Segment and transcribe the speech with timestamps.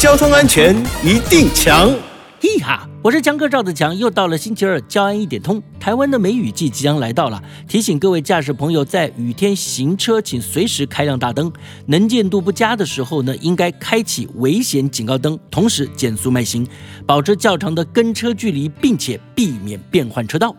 [0.00, 0.74] 交通安全
[1.04, 1.94] 一定强。
[2.40, 5.62] 嘿哈，我是强哥赵子强，又到了星期二，交安一点通。
[5.78, 11.52] 台湾的梅雨季即将来到了，提醒各位驾驶朋友，在雨天行车，请随时开亮大灯。
[11.84, 16.66] 能见度不佳的时候呢，应该开启危险警告灯，同时减速慢行，
[17.04, 20.56] 保持较长的跟车距离，并且避免变换车道。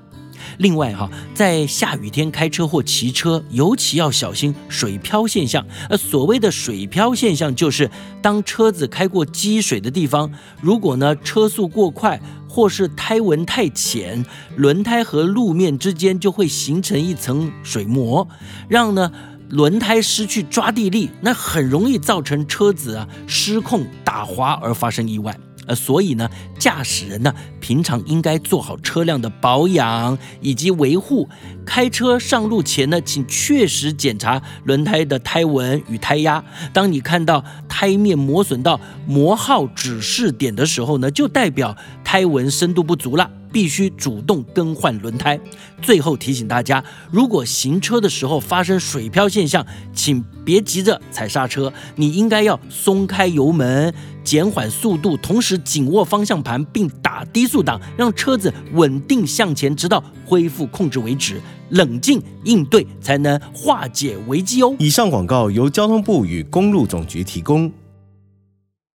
[0.57, 5.65] 另外哈，在下雨天开车或骑车，尤其要小心水漂现象。
[5.89, 7.89] 呃，所谓的水漂现象，就是
[8.21, 10.31] 当车子开过积水的地方，
[10.61, 18.27] 如果呢车速过快，或是胎纹太浅，轮胎和路面之间就会形成一层水膜，
[18.67, 19.11] 让呢
[19.49, 25.37] 轮胎失去抓地力，那很容易造成车子啊失控打滑而发生意外。
[25.75, 31.27] 所以呢，驾驶人呢，平常应该做好车辆的保养以及维护。
[31.65, 36.43] 开车上路前呢，请确实检查轮胎的胎纹与胎压。
[36.73, 43.29] 当你看到胎面磨损到磨耗指示点的时候呢，就代表胎纹深度不足了。
[43.51, 45.39] 必须主动更换轮胎。
[45.81, 61.41] 最后提醒大家，如果行车的时候发生水漂现象，请别急着踩刹车，你应该要松开油门，减缓速度，同时紧握方向盘并打低速档，让车子稳定向前，直到恢复控制为止。
[61.69, 64.75] 冷静应对，才能化解危机哦。
[64.77, 67.71] 以上广告由交通部与公路总局提供。